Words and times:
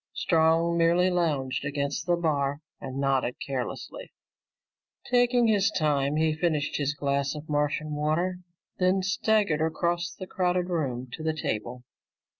Strong 0.15 0.79
merely 0.79 1.11
lounged 1.11 1.63
against 1.63 2.07
the 2.07 2.15
bar 2.15 2.59
and 2.79 2.97
nodded 2.97 3.35
carelessly. 3.45 4.11
Taking 5.05 5.45
his 5.45 5.69
time, 5.69 6.15
he 6.15 6.33
finished 6.33 6.77
his 6.77 6.95
glass 6.95 7.35
of 7.35 7.47
Martian 7.47 7.91
water, 7.93 8.39
then 8.79 9.03
swaggered 9.03 9.61
across 9.61 10.11
the 10.11 10.25
crowded 10.25 10.69
room 10.69 11.07
to 11.13 11.21
the 11.21 11.35
table. 11.35 11.83